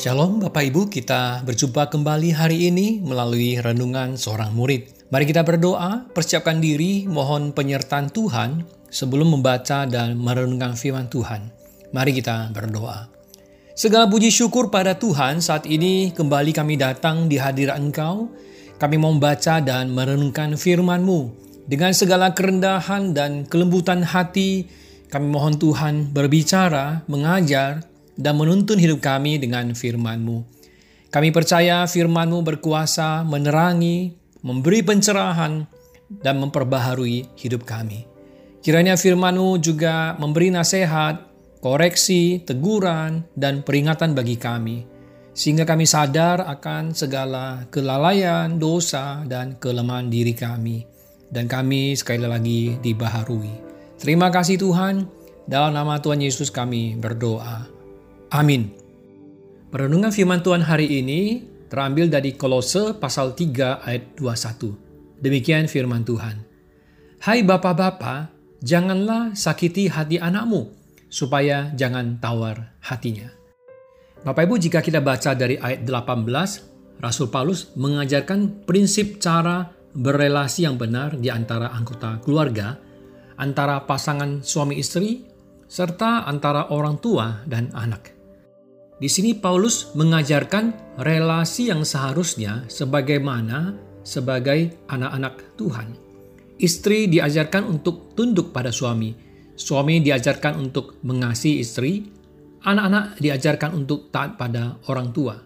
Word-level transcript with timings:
Shalom 0.00 0.40
Bapak 0.40 0.64
Ibu, 0.64 0.88
kita 0.88 1.44
berjumpa 1.44 1.92
kembali 1.92 2.32
hari 2.32 2.72
ini 2.72 3.04
melalui 3.04 3.60
renungan 3.60 4.16
seorang 4.16 4.48
murid. 4.56 4.88
Mari 5.12 5.28
kita 5.28 5.44
berdoa, 5.44 6.08
persiapkan 6.16 6.56
diri, 6.56 7.04
mohon 7.04 7.52
penyertaan 7.52 8.08
Tuhan 8.08 8.64
sebelum 8.88 9.36
membaca 9.36 9.84
dan 9.84 10.16
merenungkan 10.16 10.72
firman 10.72 11.12
Tuhan. 11.12 11.52
Mari 11.92 12.16
kita 12.16 12.48
berdoa. 12.48 13.12
Segala 13.76 14.08
puji 14.08 14.32
syukur 14.32 14.72
pada 14.72 14.96
Tuhan 14.96 15.44
saat 15.44 15.68
ini 15.68 16.16
kembali 16.16 16.56
kami 16.56 16.80
datang 16.80 17.28
di 17.28 17.36
hadirat 17.36 17.76
Engkau. 17.76 18.32
Kami 18.80 18.96
mau 18.96 19.12
membaca 19.12 19.60
dan 19.60 19.92
merenungkan 19.92 20.56
firman-Mu. 20.56 21.28
Dengan 21.68 21.92
segala 21.92 22.32
kerendahan 22.32 23.12
dan 23.12 23.44
kelembutan 23.44 24.00
hati, 24.00 24.64
kami 25.12 25.28
mohon 25.28 25.60
Tuhan 25.60 26.08
berbicara, 26.08 27.04
mengajar, 27.04 27.89
dan 28.20 28.36
menuntun 28.36 28.76
hidup 28.76 29.00
kami 29.00 29.40
dengan 29.40 29.72
firman-Mu. 29.72 30.44
Kami 31.08 31.32
percaya 31.32 31.88
firman-Mu 31.88 32.44
berkuasa 32.44 33.24
menerangi, 33.24 34.14
memberi 34.44 34.84
pencerahan, 34.84 35.64
dan 36.20 36.38
memperbaharui 36.38 37.34
hidup 37.40 37.64
kami. 37.64 38.04
Kiranya 38.60 38.94
firman-Mu 39.00 39.56
juga 39.58 40.14
memberi 40.20 40.52
nasihat, 40.52 41.26
koreksi, 41.64 42.44
teguran, 42.44 43.24
dan 43.32 43.64
peringatan 43.64 44.12
bagi 44.12 44.36
kami, 44.36 44.84
sehingga 45.32 45.64
kami 45.64 45.88
sadar 45.88 46.44
akan 46.44 46.92
segala 46.92 47.64
kelalaian, 47.72 48.60
dosa, 48.60 49.24
dan 49.24 49.56
kelemahan 49.56 50.12
diri 50.12 50.36
kami, 50.36 50.84
dan 51.32 51.48
kami 51.48 51.96
sekali 51.96 52.28
lagi 52.28 52.76
dibaharui. 52.84 53.54
Terima 53.96 54.28
kasih 54.28 54.60
Tuhan, 54.60 55.08
dalam 55.48 55.72
nama 55.72 55.98
Tuhan 55.98 56.20
Yesus 56.20 56.52
kami 56.52 57.00
berdoa. 57.00 57.79
Amin. 58.30 58.70
Perenungan 59.74 60.14
firman 60.14 60.38
Tuhan 60.38 60.62
hari 60.62 60.86
ini 60.86 61.42
terambil 61.66 62.06
dari 62.06 62.38
Kolose 62.38 62.94
pasal 62.94 63.34
3 63.34 63.82
ayat 63.82 64.14
21. 64.14 65.18
Demikian 65.18 65.66
firman 65.66 66.06
Tuhan. 66.06 66.38
Hai 67.26 67.42
bapak-bapak, 67.42 68.30
janganlah 68.62 69.34
sakiti 69.34 69.90
hati 69.90 70.22
anakmu, 70.22 70.70
supaya 71.10 71.74
jangan 71.74 72.22
tawar 72.22 72.78
hatinya. 72.86 73.26
Bapak 74.22 74.46
Ibu, 74.46 74.62
jika 74.62 74.78
kita 74.78 75.02
baca 75.02 75.34
dari 75.34 75.58
ayat 75.58 75.82
18, 75.82 77.02
Rasul 77.02 77.34
Paulus 77.34 77.74
mengajarkan 77.74 78.62
prinsip 78.62 79.18
cara 79.18 79.74
berelasi 79.90 80.70
yang 80.70 80.78
benar 80.78 81.18
di 81.18 81.34
antara 81.34 81.74
anggota 81.74 82.22
keluarga, 82.22 82.78
antara 83.42 83.82
pasangan 83.90 84.46
suami 84.46 84.78
istri, 84.78 85.26
serta 85.66 86.30
antara 86.30 86.70
orang 86.70 87.02
tua 87.02 87.42
dan 87.42 87.74
anak. 87.74 88.19
Di 89.00 89.08
sini 89.08 89.32
Paulus 89.32 89.96
mengajarkan 89.96 91.00
relasi 91.00 91.72
yang 91.72 91.88
seharusnya 91.88 92.68
sebagaimana 92.68 93.72
sebagai 94.04 94.76
anak-anak 94.92 95.56
Tuhan. 95.56 95.96
Istri 96.60 97.08
diajarkan 97.08 97.64
untuk 97.64 98.12
tunduk 98.12 98.52
pada 98.52 98.68
suami, 98.68 99.16
suami 99.56 100.04
diajarkan 100.04 100.60
untuk 100.60 101.00
mengasihi 101.00 101.64
istri, 101.64 102.12
anak-anak 102.60 103.16
diajarkan 103.16 103.72
untuk 103.72 104.12
taat 104.12 104.36
pada 104.36 104.76
orang 104.92 105.08
tua. 105.16 105.40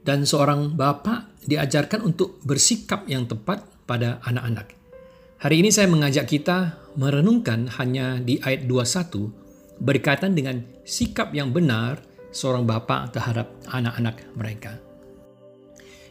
Dan 0.00 0.24
seorang 0.24 0.72
bapak 0.72 1.44
diajarkan 1.44 2.00
untuk 2.00 2.40
bersikap 2.48 3.04
yang 3.04 3.28
tepat 3.28 3.60
pada 3.84 4.24
anak-anak. 4.24 4.72
Hari 5.44 5.60
ini 5.60 5.68
saya 5.68 5.84
mengajak 5.92 6.24
kita 6.24 6.80
merenungkan 6.96 7.68
hanya 7.76 8.16
di 8.24 8.40
ayat 8.40 8.64
21 8.64 9.84
berkaitan 9.84 10.32
dengan 10.32 10.64
sikap 10.88 11.36
yang 11.36 11.52
benar 11.52 12.13
seorang 12.34 12.66
bapak 12.66 13.14
terhadap 13.14 13.54
anak-anak 13.70 14.18
mereka. 14.34 14.82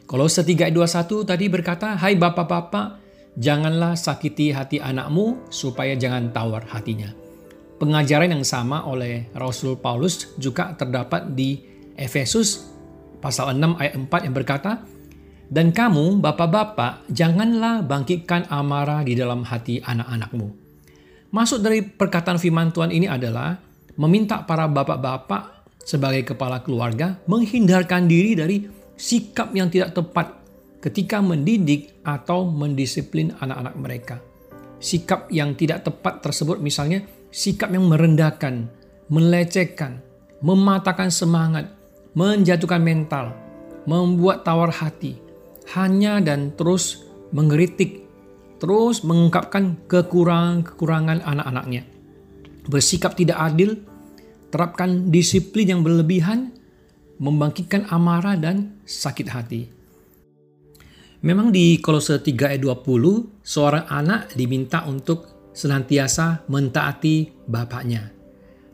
Kolose 0.07 0.43
3 0.43 0.71
ayat 0.71 0.75
21 0.75 1.27
tadi 1.27 1.45
berkata, 1.51 1.99
Hai 1.99 2.15
bapak-bapak, 2.15 2.99
janganlah 3.35 3.99
sakiti 3.99 4.55
hati 4.55 4.79
anakmu 4.79 5.51
supaya 5.51 5.99
jangan 5.99 6.31
tawar 6.31 6.63
hatinya. 6.71 7.11
Pengajaran 7.79 8.31
yang 8.31 8.45
sama 8.47 8.87
oleh 8.87 9.27
Rasul 9.35 9.75
Paulus 9.75 10.31
juga 10.39 10.71
terdapat 10.79 11.35
di 11.35 11.59
Efesus 11.99 12.71
pasal 13.19 13.55
6 13.59 13.79
ayat 13.79 13.95
4 13.99 14.25
yang 14.27 14.35
berkata, 14.35 14.71
Dan 15.47 15.69
kamu, 15.69 16.23
bapak-bapak, 16.23 17.07
janganlah 17.11 17.83
bangkitkan 17.83 18.47
amarah 18.49 19.05
di 19.05 19.13
dalam 19.13 19.43
hati 19.45 19.79
anak-anakmu. 19.83 20.47
Maksud 21.33 21.65
dari 21.65 21.81
perkataan 21.81 22.37
firman 22.37 22.69
Tuhan 22.69 22.93
ini 22.93 23.09
adalah 23.09 23.57
meminta 23.97 24.45
para 24.45 24.69
bapak-bapak 24.69 25.62
sebagai 25.83 26.33
kepala 26.33 26.63
keluarga 26.63 27.19
menghindarkan 27.27 28.07
diri 28.07 28.33
dari 28.33 28.57
sikap 28.95 29.51
yang 29.51 29.67
tidak 29.67 29.91
tepat 29.95 30.43
ketika 30.83 31.23
mendidik 31.23 32.03
atau 32.03 32.47
mendisiplin 32.47 33.31
anak-anak 33.39 33.75
mereka. 33.79 34.15
Sikap 34.83 35.31
yang 35.31 35.55
tidak 35.55 35.87
tepat 35.87 36.19
tersebut 36.19 36.59
misalnya 36.59 37.07
sikap 37.31 37.71
yang 37.71 37.87
merendahkan, 37.87 38.67
melecehkan, 39.07 40.03
mematahkan 40.43 41.07
semangat, 41.07 41.71
menjatuhkan 42.11 42.83
mental, 42.83 43.31
membuat 43.87 44.43
tawar 44.43 44.75
hati, 44.75 45.15
hanya 45.71 46.19
dan 46.19 46.51
terus 46.59 47.07
mengeritik, 47.31 48.03
terus 48.59 49.07
mengungkapkan 49.07 49.79
kekurangan-kekurangan 49.87 51.23
anak-anaknya. 51.23 51.87
Bersikap 52.67 53.15
tidak 53.15 53.39
adil, 53.39 53.79
terapkan 54.53 55.09
disiplin 55.09 55.73
yang 55.73 55.81
berlebihan, 55.81 56.53
membangkitkan 57.17 57.89
amarah 57.89 58.37
dan 58.37 58.77
sakit 58.85 59.27
hati. 59.33 59.61
Memang 61.25 61.49
di 61.49 61.81
Kolose 61.81 62.21
3 62.21 62.53
ayat 62.53 62.61
20, 62.61 63.41
seorang 63.41 63.89
anak 63.89 64.37
diminta 64.37 64.85
untuk 64.85 65.49
senantiasa 65.57 66.45
mentaati 66.45 67.33
bapaknya. 67.49 68.13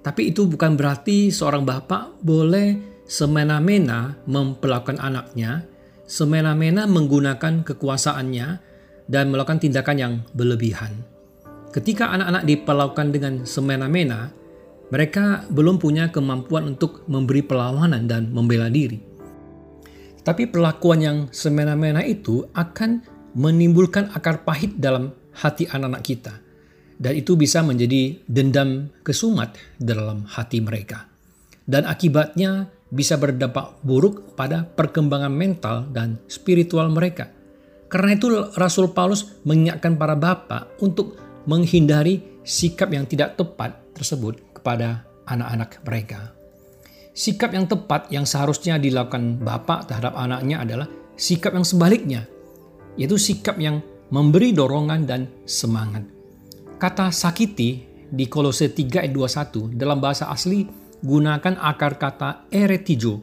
Tapi 0.04 0.36
itu 0.36 0.50
bukan 0.50 0.76
berarti 0.76 1.32
seorang 1.32 1.64
bapak 1.64 2.20
boleh 2.20 3.02
semena-mena 3.06 4.20
memperlakukan 4.26 5.00
anaknya, 5.00 5.64
semena-mena 6.10 6.90
menggunakan 6.90 7.64
kekuasaannya, 7.64 8.48
dan 9.10 9.26
melakukan 9.30 9.62
tindakan 9.62 9.98
yang 9.98 10.14
berlebihan. 10.34 11.06
Ketika 11.70 12.10
anak-anak 12.10 12.44
diperlakukan 12.50 13.08
dengan 13.14 13.34
semena-mena, 13.46 14.34
mereka 14.90 15.46
belum 15.54 15.78
punya 15.78 16.10
kemampuan 16.10 16.74
untuk 16.74 17.06
memberi 17.06 17.46
perlawanan 17.46 18.10
dan 18.10 18.34
membela 18.34 18.70
diri. 18.74 18.98
Tapi 20.26 20.50
perlakuan 20.50 21.00
yang 21.00 21.18
semena-mena 21.30 22.02
itu 22.06 22.46
akan 22.54 23.02
menimbulkan 23.38 24.10
akar 24.14 24.44
pahit 24.46 24.78
dalam 24.78 25.14
hati 25.38 25.70
anak-anak 25.70 26.04
kita. 26.04 26.34
Dan 27.00 27.16
itu 27.16 27.40
bisa 27.40 27.64
menjadi 27.64 28.20
dendam 28.28 28.92
kesumat 29.06 29.56
dalam 29.80 30.28
hati 30.28 30.60
mereka. 30.60 31.08
Dan 31.64 31.88
akibatnya 31.88 32.68
bisa 32.90 33.16
berdampak 33.16 33.80
buruk 33.86 34.36
pada 34.36 34.66
perkembangan 34.66 35.32
mental 35.32 35.88
dan 35.94 36.20
spiritual 36.28 36.90
mereka. 36.92 37.30
Karena 37.88 38.18
itu 38.18 38.28
Rasul 38.58 38.92
Paulus 38.92 39.40
mengingatkan 39.46 39.96
para 39.96 40.18
bapak 40.18 40.82
untuk 40.84 41.18
menghindari 41.48 42.22
sikap 42.44 42.94
yang 42.94 43.10
tidak 43.10 43.38
tepat 43.38 43.89
tersebut 44.00 44.56
kepada 44.56 45.04
anak-anak 45.28 45.84
mereka. 45.84 46.32
Sikap 47.12 47.52
yang 47.52 47.68
tepat 47.68 48.08
yang 48.10 48.24
seharusnya 48.24 48.80
dilakukan 48.80 49.44
bapak 49.44 49.92
terhadap 49.92 50.16
anaknya 50.16 50.64
adalah 50.64 50.88
sikap 51.20 51.52
yang 51.52 51.68
sebaliknya, 51.68 52.24
yaitu 52.96 53.20
sikap 53.20 53.60
yang 53.60 53.84
memberi 54.10 54.56
dorongan 54.56 55.04
dan 55.04 55.28
semangat. 55.44 56.08
Kata 56.80 57.12
sakiti 57.12 57.84
di 58.08 58.26
Kolose 58.32 58.72
3 58.72 59.04
ayat 59.04 59.12
21 59.12 59.76
dalam 59.76 60.00
bahasa 60.00 60.32
asli 60.32 60.64
gunakan 61.04 61.60
akar 61.60 62.00
kata 62.00 62.50
eretijo. 62.50 63.20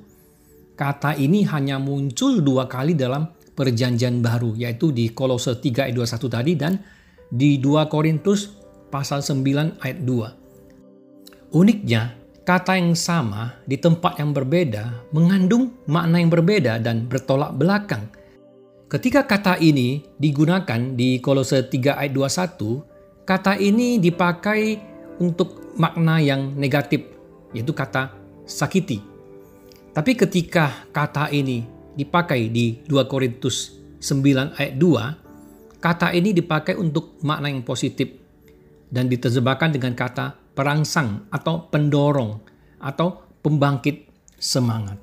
Kata 0.76 1.16
ini 1.16 1.48
hanya 1.48 1.80
muncul 1.80 2.44
dua 2.44 2.68
kali 2.68 2.92
dalam 2.92 3.24
perjanjian 3.56 4.20
baru, 4.20 4.52
yaitu 4.60 4.92
di 4.92 5.08
Kolose 5.16 5.56
3 5.56 5.88
ayat 5.88 5.96
21 5.96 6.28
tadi 6.28 6.52
dan 6.52 6.76
di 7.32 7.56
2 7.56 7.88
Korintus 7.88 8.52
pasal 8.92 9.24
9 9.24 9.80
ayat 9.80 9.98
2. 10.04 10.45
Uniknya, 11.56 12.12
kata 12.44 12.76
yang 12.76 12.92
sama 12.92 13.56
di 13.64 13.80
tempat 13.80 14.20
yang 14.20 14.36
berbeda 14.36 15.08
mengandung 15.16 15.72
makna 15.88 16.20
yang 16.20 16.28
berbeda 16.28 16.76
dan 16.84 17.08
bertolak 17.08 17.56
belakang. 17.56 18.12
Ketika 18.92 19.24
kata 19.24 19.56
ini 19.64 20.04
digunakan 20.20 20.92
di 20.92 21.16
Kolose 21.16 21.64
3 21.64 21.96
ayat 21.96 22.12
21, 22.12 23.24
kata 23.24 23.56
ini 23.56 23.96
dipakai 23.96 24.76
untuk 25.16 25.72
makna 25.80 26.20
yang 26.20 26.52
negatif, 26.60 27.08
yaitu 27.56 27.72
kata 27.72 28.12
sakiti. 28.44 29.00
Tapi 29.96 30.12
ketika 30.12 30.84
kata 30.92 31.32
ini 31.32 31.64
dipakai 31.96 32.52
di 32.52 32.84
2 32.84 33.08
Korintus 33.08 33.72
9 34.04 34.60
ayat 34.60 34.76
2, 34.76 35.80
kata 35.80 36.12
ini 36.12 36.36
dipakai 36.36 36.76
untuk 36.76 37.16
makna 37.24 37.48
yang 37.48 37.64
positif 37.64 38.12
dan 38.92 39.08
diterjemahkan 39.08 39.72
dengan 39.72 39.96
kata 39.96 40.45
perangsang 40.56 41.28
atau 41.28 41.68
pendorong 41.68 42.40
atau 42.80 43.20
pembangkit 43.44 44.08
semangat. 44.40 44.96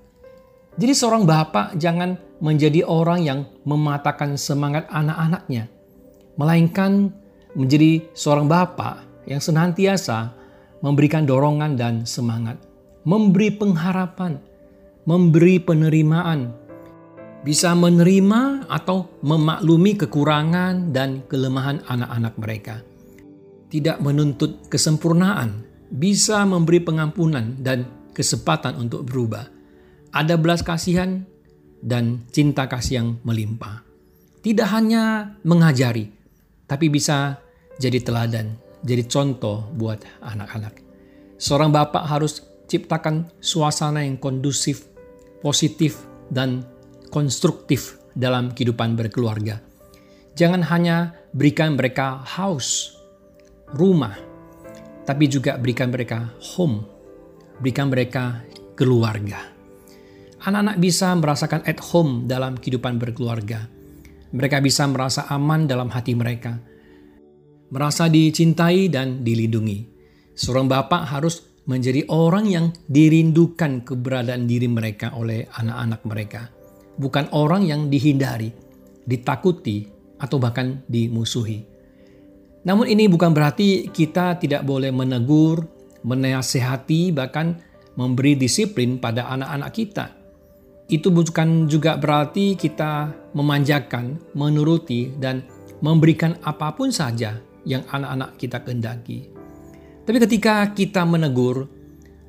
Jadi 0.73 0.93
seorang 0.97 1.29
bapak 1.29 1.77
jangan 1.77 2.17
menjadi 2.41 2.81
orang 2.81 3.21
yang 3.21 3.39
mematahkan 3.61 4.33
semangat 4.41 4.89
anak-anaknya, 4.89 5.69
melainkan 6.33 7.13
menjadi 7.53 8.01
seorang 8.17 8.49
bapak 8.49 9.05
yang 9.29 9.37
senantiasa 9.37 10.33
memberikan 10.81 11.23
dorongan 11.23 11.77
dan 11.77 12.03
semangat, 12.03 12.57
memberi 13.05 13.53
pengharapan, 13.53 14.41
memberi 15.05 15.61
penerimaan, 15.61 16.51
bisa 17.45 17.71
menerima 17.77 18.65
atau 18.67 19.07
memaklumi 19.21 19.95
kekurangan 19.99 20.89
dan 20.89 21.21
kelemahan 21.29 21.85
anak-anak 21.85 22.33
mereka. 22.41 22.75
Tidak 23.73 23.97
menuntut 24.05 24.69
kesempurnaan, 24.69 25.65
bisa 25.89 26.45
memberi 26.45 26.77
pengampunan 26.77 27.57
dan 27.57 27.89
kesempatan 28.13 28.77
untuk 28.77 29.01
berubah. 29.01 29.49
Ada 30.13 30.37
belas 30.37 30.61
kasihan 30.61 31.25
dan 31.81 32.21
cinta 32.29 32.69
kasih 32.69 33.01
yang 33.01 33.09
melimpah. 33.25 33.81
Tidak 34.45 34.69
hanya 34.69 35.33
mengajari, 35.41 36.05
tapi 36.69 36.93
bisa 36.93 37.41
jadi 37.81 37.97
teladan 37.97 38.61
jadi 38.83 39.07
contoh 39.07 39.71
buat 39.73 40.03
anak-anak. 40.21 40.83
Seorang 41.39 41.71
bapak 41.71 42.03
harus 42.05 42.43
ciptakan 42.67 43.31
suasana 43.39 44.03
yang 44.03 44.19
kondusif, 44.19 44.85
positif, 45.39 46.03
dan 46.27 46.67
konstruktif 47.09 47.97
dalam 48.13 48.51
kehidupan 48.51 48.99
berkeluarga. 48.99 49.63
Jangan 50.35 50.61
hanya 50.67 51.15
berikan 51.31 51.79
mereka 51.79 52.21
house, 52.21 52.92
rumah, 53.71 54.19
tapi 55.07 55.31
juga 55.31 55.55
berikan 55.55 55.87
mereka 55.93 56.27
home, 56.55 56.83
berikan 57.63 57.87
mereka 57.87 58.43
keluarga. 58.75 59.51
Anak-anak 60.43 60.77
bisa 60.83 61.15
merasakan 61.15 61.63
at 61.63 61.79
home 61.79 62.27
dalam 62.27 62.59
kehidupan 62.59 62.99
berkeluarga. 62.99 63.71
Mereka 64.35 64.59
bisa 64.59 64.83
merasa 64.91 65.23
aman 65.31 65.69
dalam 65.69 65.87
hati 65.87 66.11
mereka 66.17 66.73
merasa 67.73 68.05
dicintai 68.05 68.93
dan 68.93 69.25
dilindungi. 69.25 69.89
Seorang 70.37 70.69
bapak 70.69 71.09
harus 71.09 71.41
menjadi 71.65 72.05
orang 72.13 72.45
yang 72.45 72.65
dirindukan 72.85 73.81
keberadaan 73.81 74.45
diri 74.45 74.69
mereka 74.69 75.17
oleh 75.17 75.49
anak-anak 75.57 76.01
mereka, 76.05 76.41
bukan 77.01 77.25
orang 77.33 77.65
yang 77.65 77.89
dihindari, 77.89 78.53
ditakuti, 79.09 79.89
atau 80.21 80.37
bahkan 80.37 80.85
dimusuhi. 80.85 81.72
Namun, 82.63 82.87
ini 82.87 83.11
bukan 83.11 83.35
berarti 83.35 83.91
kita 83.91 84.39
tidak 84.39 84.63
boleh 84.63 84.91
menegur, 84.91 85.67
menasehati, 86.03 87.11
bahkan 87.11 87.59
memberi 87.99 88.39
disiplin 88.39 88.97
pada 88.97 89.27
anak-anak 89.31 89.71
kita. 89.75 90.05
Itu 90.87 91.11
bukan 91.11 91.67
juga 91.67 91.95
berarti 91.95 92.55
kita 92.59 93.11
memanjakan, 93.35 94.35
menuruti, 94.35 95.11
dan 95.15 95.43
memberikan 95.83 96.39
apa 96.43 96.71
pun 96.75 96.91
saja 96.91 97.39
yang 97.67 97.83
anak-anak 97.91 98.35
kita 98.39 98.63
kehendaki. 98.63 99.31
Tapi 100.03 100.17
ketika 100.19 100.71
kita 100.75 101.07
menegur, 101.07 101.67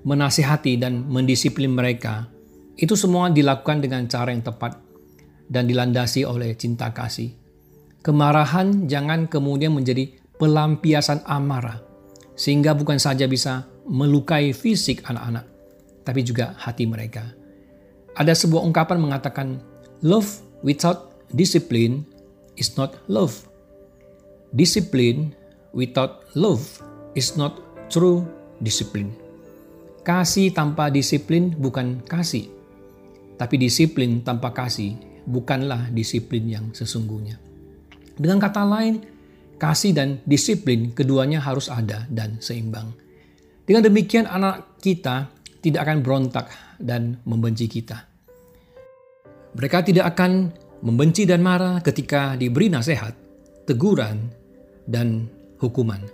menasihati 0.07 0.79
dan 0.79 1.07
mendisiplin 1.11 1.75
mereka, 1.75 2.31
itu 2.79 2.95
semua 2.95 3.31
dilakukan 3.31 3.83
dengan 3.83 4.07
cara 4.07 4.31
yang 4.31 4.43
tepat 4.43 4.79
dan 5.51 5.67
dilandasi 5.67 6.27
oleh 6.27 6.55
cinta 6.55 6.91
kasih. 6.91 7.35
Kemarahan 8.05 8.87
jangan 8.87 9.27
kemudian 9.27 9.73
menjadi 9.73 10.24
pelampiasan 10.45 11.25
amarah, 11.25 11.81
sehingga 12.37 12.77
bukan 12.77 13.01
saja 13.01 13.25
bisa 13.25 13.65
melukai 13.89 14.53
fisik 14.53 15.01
anak-anak, 15.09 15.49
tapi 16.05 16.21
juga 16.21 16.53
hati 16.61 16.85
mereka. 16.85 17.33
Ada 18.13 18.37
sebuah 18.37 18.61
ungkapan 18.61 19.01
mengatakan, 19.01 19.65
"Love 20.05 20.45
without 20.61 21.17
discipline 21.33 22.05
is 22.61 22.77
not 22.77 23.01
love." 23.09 23.49
Discipline 24.53 25.33
without 25.73 26.29
love 26.37 26.63
is 27.17 27.41
not 27.41 27.57
true 27.89 28.29
discipline. 28.61 29.17
Kasih 30.05 30.53
tanpa 30.53 30.93
disiplin 30.93 31.57
bukan 31.57 32.05
kasih, 32.05 32.53
tapi 33.41 33.57
disiplin 33.57 34.21
tanpa 34.21 34.53
kasih 34.53 34.95
bukanlah 35.25 35.89
disiplin 35.89 36.45
yang 36.45 36.67
sesungguhnya. 36.77 37.41
Dengan 38.15 38.39
kata 38.39 38.63
lain, 38.63 39.14
kasih 39.57 39.93
dan 39.95 40.09
disiplin 40.27 40.93
keduanya 40.93 41.41
harus 41.43 41.71
ada 41.71 42.07
dan 42.11 42.39
seimbang. 42.43 42.95
Dengan 43.65 43.89
demikian, 43.89 44.29
anak 44.29 44.79
kita 44.85 45.33
tidak 45.65 45.89
akan 45.89 45.99
berontak 46.05 46.47
dan 46.77 47.17
membenci 47.25 47.65
kita. 47.65 48.05
Mereka 49.57 49.87
tidak 49.87 50.13
akan 50.13 50.53
membenci 50.85 51.25
dan 51.25 51.41
marah 51.41 51.81
ketika 51.81 52.37
diberi 52.37 52.69
nasihat, 52.69 53.17
teguran, 53.65 54.29
dan 54.85 55.25
hukuman. 55.63 56.05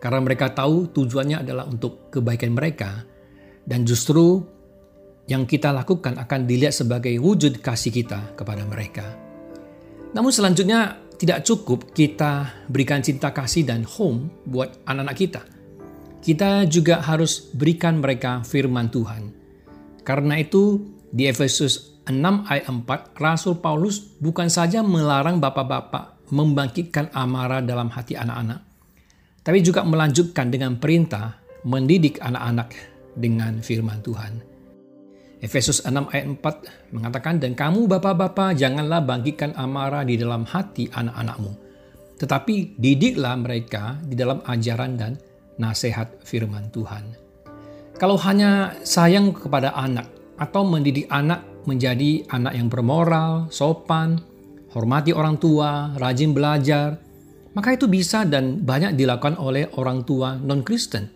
Karena 0.00 0.20
mereka 0.24 0.54
tahu 0.56 0.88
tujuannya 0.94 1.44
adalah 1.44 1.68
untuk 1.68 2.08
kebaikan 2.08 2.56
mereka 2.56 3.04
dan 3.66 3.84
justru 3.84 4.40
yang 5.26 5.44
kita 5.44 5.74
lakukan 5.74 6.16
akan 6.16 6.46
dilihat 6.46 6.72
sebagai 6.72 7.12
wujud 7.18 7.58
kasih 7.58 7.90
kita 7.90 8.38
kepada 8.38 8.62
mereka. 8.62 9.04
Namun 10.14 10.30
selanjutnya 10.30 11.05
tidak 11.16 11.48
cukup 11.48 11.96
kita 11.96 12.64
berikan 12.68 13.00
cinta 13.00 13.32
kasih 13.32 13.64
dan 13.64 13.88
home 13.88 14.28
buat 14.44 14.76
anak-anak 14.84 15.16
kita. 15.16 15.42
Kita 16.20 16.68
juga 16.68 17.00
harus 17.00 17.48
berikan 17.54 18.02
mereka 18.02 18.44
firman 18.44 18.92
Tuhan. 18.92 19.32
Karena 20.04 20.38
itu 20.38 20.82
di 21.08 21.24
Efesus 21.24 21.96
6 22.06 22.46
ayat 22.46 22.70
4, 22.70 23.18
Rasul 23.18 23.58
Paulus 23.58 24.14
bukan 24.22 24.46
saja 24.46 24.84
melarang 24.84 25.42
bapak-bapak 25.42 26.30
membangkitkan 26.30 27.10
amarah 27.14 27.62
dalam 27.62 27.90
hati 27.90 28.18
anak-anak, 28.18 28.62
tapi 29.42 29.62
juga 29.62 29.86
melanjutkan 29.86 30.50
dengan 30.50 30.78
perintah 30.78 31.38
mendidik 31.66 32.18
anak-anak 32.22 32.74
dengan 33.14 33.62
firman 33.62 34.02
Tuhan. 34.02 34.55
Efesus 35.46 35.86
6 35.86 36.10
ayat 36.10 36.26
4 36.26 36.90
mengatakan, 36.90 37.38
Dan 37.38 37.54
kamu 37.54 37.86
bapak-bapak 37.86 38.58
janganlah 38.58 38.98
bangkitkan 39.06 39.54
amarah 39.54 40.02
di 40.02 40.18
dalam 40.18 40.42
hati 40.42 40.90
anak-anakmu, 40.90 41.54
tetapi 42.18 42.74
didiklah 42.74 43.38
mereka 43.38 43.94
di 44.02 44.18
dalam 44.18 44.42
ajaran 44.42 44.98
dan 44.98 45.14
nasihat 45.62 46.18
firman 46.26 46.66
Tuhan. 46.74 47.14
Kalau 47.94 48.18
hanya 48.26 48.74
sayang 48.82 49.30
kepada 49.32 49.72
anak 49.72 50.10
atau 50.36 50.66
mendidik 50.66 51.06
anak 51.08 51.46
menjadi 51.64 52.26
anak 52.28 52.52
yang 52.58 52.68
bermoral, 52.68 53.48
sopan, 53.48 54.20
hormati 54.74 55.16
orang 55.16 55.40
tua, 55.40 55.96
rajin 55.96 56.36
belajar, 56.36 57.00
maka 57.56 57.72
itu 57.72 57.88
bisa 57.88 58.28
dan 58.28 58.60
banyak 58.60 58.92
dilakukan 58.98 59.40
oleh 59.40 59.70
orang 59.80 60.04
tua 60.04 60.36
non-Kristen. 60.36 61.15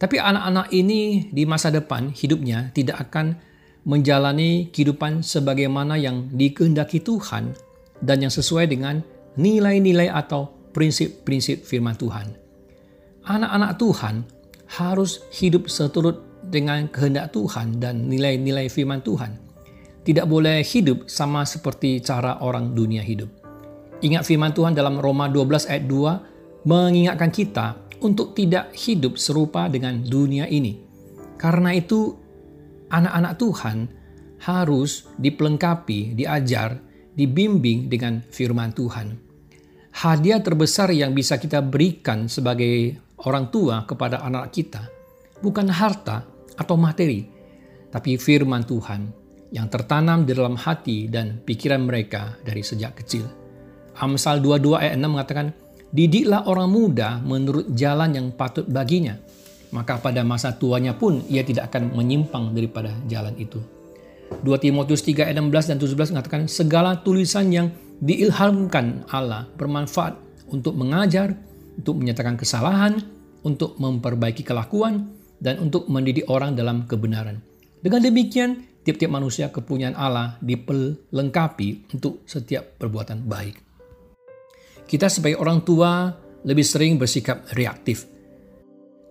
Tapi 0.00 0.16
anak-anak 0.16 0.72
ini 0.72 1.28
di 1.28 1.44
masa 1.44 1.68
depan 1.68 2.08
hidupnya 2.08 2.72
tidak 2.72 3.12
akan 3.12 3.36
menjalani 3.84 4.72
kehidupan 4.72 5.20
sebagaimana 5.20 6.00
yang 6.00 6.32
dikehendaki 6.32 7.04
Tuhan 7.04 7.52
dan 8.00 8.24
yang 8.24 8.32
sesuai 8.32 8.64
dengan 8.64 9.04
nilai-nilai 9.36 10.08
atau 10.08 10.48
prinsip-prinsip 10.72 11.68
firman 11.68 12.00
Tuhan. 12.00 12.32
Anak-anak 13.28 13.76
Tuhan 13.76 14.14
harus 14.80 15.20
hidup 15.36 15.68
seturut 15.68 16.24
dengan 16.48 16.88
kehendak 16.88 17.36
Tuhan 17.36 17.76
dan 17.76 18.08
nilai-nilai 18.08 18.72
firman 18.72 19.04
Tuhan 19.04 19.36
tidak 20.00 20.24
boleh 20.24 20.64
hidup 20.64 21.12
sama 21.12 21.44
seperti 21.44 22.00
cara 22.00 22.40
orang 22.40 22.72
dunia 22.72 23.04
hidup. 23.04 23.28
Ingat 24.00 24.24
firman 24.24 24.56
Tuhan 24.56 24.72
dalam 24.72 24.96
Roma 24.96 25.28
12 25.28 25.68
ayat 25.68 25.84
2 25.84 26.64
mengingatkan 26.64 27.28
kita 27.28 27.89
untuk 28.00 28.32
tidak 28.36 28.72
hidup 28.76 29.16
serupa 29.20 29.68
dengan 29.68 30.00
dunia 30.00 30.48
ini. 30.48 30.80
Karena 31.40 31.72
itu 31.72 32.16
anak-anak 32.92 33.32
Tuhan 33.40 33.78
harus 34.44 35.08
dipelengkapi, 35.20 36.16
diajar, 36.16 36.80
dibimbing 37.16 37.88
dengan 37.88 38.24
firman 38.24 38.72
Tuhan. 38.72 39.16
Hadiah 39.90 40.40
terbesar 40.40 40.94
yang 40.94 41.12
bisa 41.12 41.36
kita 41.36 41.60
berikan 41.60 42.30
sebagai 42.30 42.96
orang 43.26 43.52
tua 43.52 43.84
kepada 43.84 44.22
anak 44.24 44.54
kita 44.54 45.00
bukan 45.40 45.68
harta 45.72 46.24
atau 46.56 46.76
materi, 46.76 47.26
tapi 47.88 48.20
firman 48.20 48.64
Tuhan 48.64 49.10
yang 49.50 49.66
tertanam 49.66 50.22
di 50.22 50.32
dalam 50.36 50.54
hati 50.54 51.10
dan 51.10 51.42
pikiran 51.42 51.82
mereka 51.82 52.38
dari 52.44 52.62
sejak 52.62 53.02
kecil. 53.02 53.26
Amsal 53.98 54.38
22 54.40 54.78
ayat 54.78 54.94
6 54.96 55.10
mengatakan, 55.10 55.46
Didiklah 55.90 56.46
orang 56.46 56.70
muda 56.70 57.18
menurut 57.18 57.74
jalan 57.74 58.14
yang 58.14 58.26
patut 58.30 58.62
baginya, 58.70 59.18
maka 59.74 59.98
pada 59.98 60.22
masa 60.22 60.54
tuanya 60.54 60.94
pun 60.94 61.22
ia 61.26 61.42
tidak 61.42 61.74
akan 61.74 61.98
menyimpang 61.98 62.54
daripada 62.54 62.94
jalan 63.10 63.34
itu. 63.34 63.58
2 64.30 64.46
Timotius 64.62 65.02
3 65.02 65.26
ayat 65.26 65.36
16 65.42 65.70
dan 65.74 65.78
17 65.82 66.14
mengatakan, 66.14 66.42
Segala 66.46 67.02
tulisan 67.02 67.50
yang 67.50 67.74
diilhamkan 67.98 69.10
Allah 69.10 69.50
bermanfaat 69.58 70.14
untuk 70.54 70.78
mengajar, 70.78 71.34
untuk 71.74 71.98
menyatakan 71.98 72.38
kesalahan, 72.38 73.02
untuk 73.42 73.74
memperbaiki 73.82 74.46
kelakuan, 74.46 75.10
dan 75.42 75.58
untuk 75.58 75.90
mendidik 75.90 76.30
orang 76.30 76.54
dalam 76.54 76.86
kebenaran. 76.86 77.42
Dengan 77.82 78.04
demikian, 78.04 78.62
tiap-tiap 78.86 79.10
manusia 79.10 79.50
kepunyaan 79.50 79.98
Allah 79.98 80.38
dipelengkapi 80.38 81.90
untuk 81.96 82.22
setiap 82.28 82.78
perbuatan 82.78 83.26
baik. 83.26 83.69
Kita 84.90 85.06
sebagai 85.06 85.38
orang 85.38 85.62
tua 85.62 86.10
lebih 86.42 86.66
sering 86.66 86.98
bersikap 86.98 87.46
reaktif. 87.54 88.10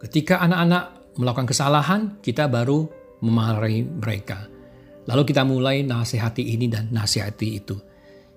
Ketika 0.04 0.44
anak-anak 0.44 1.16
melakukan 1.16 1.48
kesalahan, 1.48 2.02
kita 2.20 2.52
baru 2.52 2.84
memarahi 3.24 3.88
mereka. 3.88 4.44
Lalu 5.08 5.24
kita 5.24 5.48
mulai 5.48 5.88
nasihati 5.88 6.52
ini 6.52 6.68
dan 6.68 6.92
nasihati 6.92 7.48
itu. 7.56 7.80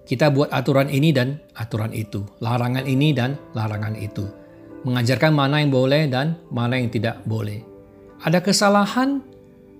Kita 0.06 0.30
buat 0.30 0.54
aturan 0.54 0.86
ini 0.86 1.10
dan 1.10 1.42
aturan 1.58 1.90
itu, 1.90 2.22
larangan 2.38 2.86
ini 2.86 3.10
dan 3.10 3.34
larangan 3.58 3.98
itu. 3.98 4.22
Mengajarkan 4.86 5.34
mana 5.34 5.58
yang 5.58 5.74
boleh 5.74 6.06
dan 6.06 6.38
mana 6.50 6.78
yang 6.78 6.94
tidak 6.94 7.26
boleh. 7.26 7.58
Ada 8.22 8.38
kesalahan, 8.38 9.18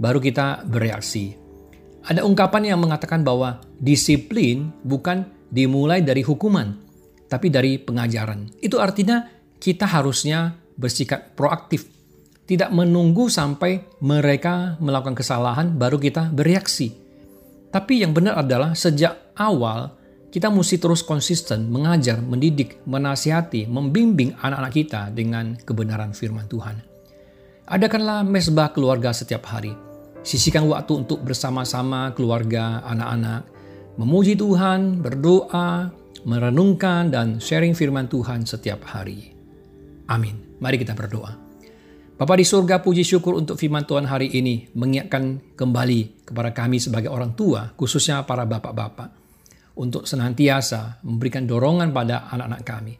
baru 0.02 0.18
kita 0.18 0.66
bereaksi. 0.66 1.38
Ada 2.10 2.26
ungkapan 2.26 2.74
yang 2.74 2.82
mengatakan 2.82 3.22
bahwa 3.22 3.62
disiplin 3.78 4.74
bukan 4.82 5.26
dimulai 5.50 6.02
dari 6.02 6.22
hukuman, 6.26 6.91
tapi 7.32 7.48
dari 7.48 7.80
pengajaran. 7.80 8.60
Itu 8.60 8.76
artinya 8.76 9.24
kita 9.56 9.88
harusnya 9.88 10.52
bersikap 10.76 11.32
proaktif, 11.32 11.88
tidak 12.44 12.68
menunggu 12.68 13.32
sampai 13.32 13.80
mereka 14.04 14.76
melakukan 14.84 15.16
kesalahan 15.16 15.72
baru 15.72 15.96
kita 15.96 16.28
bereaksi. 16.28 16.92
Tapi 17.72 18.04
yang 18.04 18.12
benar 18.12 18.44
adalah 18.44 18.76
sejak 18.76 19.32
awal 19.40 19.96
kita 20.28 20.52
mesti 20.52 20.76
terus 20.76 21.00
konsisten 21.00 21.72
mengajar, 21.72 22.20
mendidik, 22.20 22.84
menasihati, 22.84 23.64
membimbing 23.64 24.36
anak-anak 24.36 24.72
kita 24.72 25.08
dengan 25.12 25.56
kebenaran 25.56 26.12
firman 26.12 26.48
Tuhan. 26.48 26.84
Adakanlah 27.68 28.24
mesbah 28.24 28.72
keluarga 28.76 29.16
setiap 29.16 29.48
hari. 29.48 29.72
Sisihkan 30.20 30.68
waktu 30.68 31.04
untuk 31.04 31.24
bersama-sama 31.24 32.12
keluarga, 32.12 32.84
anak-anak, 32.84 33.48
memuji 33.96 34.36
Tuhan, 34.36 35.00
berdoa, 35.00 35.92
merenungkan 36.24 37.10
dan 37.10 37.38
sharing 37.42 37.74
firman 37.74 38.06
Tuhan 38.06 38.46
setiap 38.46 38.86
hari. 38.86 39.34
Amin. 40.10 40.58
Mari 40.62 40.78
kita 40.78 40.94
berdoa. 40.94 41.34
Bapa 42.12 42.38
di 42.38 42.46
surga, 42.46 42.78
puji 42.84 43.02
syukur 43.02 43.34
untuk 43.34 43.58
firman 43.58 43.82
Tuhan 43.82 44.06
hari 44.06 44.30
ini 44.30 44.70
mengingatkan 44.78 45.56
kembali 45.58 46.22
kepada 46.22 46.54
kami 46.54 46.78
sebagai 46.78 47.10
orang 47.10 47.34
tua, 47.34 47.74
khususnya 47.74 48.22
para 48.22 48.46
bapak-bapak, 48.46 49.10
untuk 49.74 50.06
senantiasa 50.06 51.02
memberikan 51.02 51.48
dorongan 51.48 51.90
pada 51.90 52.30
anak-anak 52.30 52.62
kami, 52.62 52.94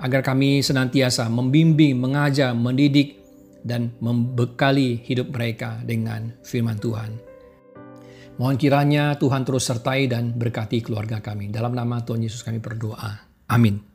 agar 0.00 0.24
kami 0.24 0.64
senantiasa 0.64 1.28
membimbing, 1.28 2.00
mengajar, 2.00 2.56
mendidik, 2.56 3.20
dan 3.64 3.92
membekali 4.00 5.00
hidup 5.02 5.28
mereka 5.28 5.80
dengan 5.84 6.32
firman 6.40 6.80
Tuhan. 6.80 7.33
Mohon 8.34 8.56
kiranya 8.58 9.14
Tuhan 9.14 9.46
terus 9.46 9.62
sertai 9.62 10.10
dan 10.10 10.34
berkati 10.34 10.82
keluarga 10.82 11.22
kami. 11.22 11.54
Dalam 11.54 11.70
nama 11.70 12.02
Tuhan 12.02 12.26
Yesus 12.26 12.42
kami 12.42 12.58
berdoa. 12.58 13.30
Amin. 13.46 13.93